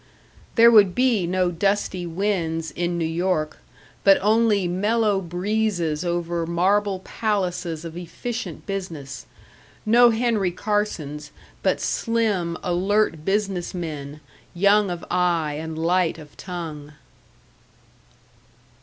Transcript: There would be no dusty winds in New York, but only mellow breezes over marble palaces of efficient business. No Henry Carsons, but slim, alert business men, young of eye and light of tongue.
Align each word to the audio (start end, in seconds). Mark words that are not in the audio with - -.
There 0.55 0.71
would 0.71 0.95
be 0.95 1.27
no 1.27 1.51
dusty 1.51 2.07
winds 2.07 2.71
in 2.71 2.97
New 2.97 3.05
York, 3.05 3.59
but 4.03 4.17
only 4.19 4.67
mellow 4.67 5.21
breezes 5.21 6.03
over 6.03 6.47
marble 6.47 7.01
palaces 7.01 7.85
of 7.85 7.95
efficient 7.95 8.65
business. 8.65 9.27
No 9.85 10.09
Henry 10.09 10.49
Carsons, 10.49 11.29
but 11.61 11.79
slim, 11.79 12.57
alert 12.63 13.23
business 13.23 13.75
men, 13.75 14.21
young 14.55 14.89
of 14.89 15.05
eye 15.11 15.59
and 15.61 15.77
light 15.77 16.17
of 16.17 16.35
tongue. 16.35 16.93